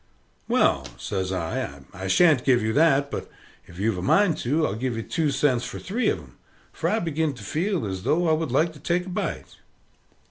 [0.47, 3.29] "Well," says I, "I shan't give you that, but,
[3.67, 6.39] if you've a mind to, I'll give you two cents for three of them,
[6.73, 9.09] for I begin to feel a little as though I would like to take a
[9.09, 9.57] bite."